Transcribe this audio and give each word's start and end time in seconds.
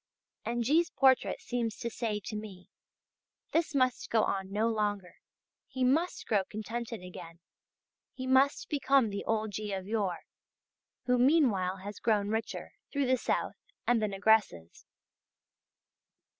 And 0.43 0.63
G's. 0.63 0.89
portrait 0.89 1.39
seems 1.41 1.77
to 1.77 1.87
say 1.91 2.19
to 2.21 2.35
me: 2.35 2.71
this 3.51 3.75
must 3.75 4.09
go 4.09 4.23
on 4.23 4.51
no 4.51 4.67
longer, 4.67 5.17
he 5.67 5.83
must 5.83 6.25
grow 6.25 6.43
contented 6.43 7.03
again, 7.03 7.37
he 8.11 8.25
must 8.25 8.67
become 8.67 9.11
the 9.11 9.23
old 9.25 9.51
G. 9.51 9.71
of 9.73 9.85
yore, 9.85 10.21
who 11.05 11.19
meanwhile 11.19 11.77
has 11.83 11.99
grown 11.99 12.29
richer, 12.29 12.71
through 12.91 13.05
the 13.05 13.11
south{JJ} 13.17 13.53
and 13.85 14.01
the 14.01 14.07
negresses. 14.07 14.85